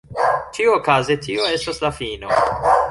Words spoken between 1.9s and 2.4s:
fino.